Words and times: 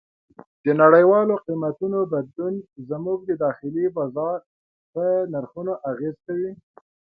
د 0.63 0.67
نړیوالو 0.81 1.35
قیمتونو 1.45 1.99
بدلون 2.13 2.55
زموږ 2.89 3.19
د 3.25 3.31
داخلي 3.45 3.85
بازار 3.97 4.37
په 4.93 5.03
نرخونو 5.31 5.73
اغېز 5.91 6.15
کوي. 6.25 6.51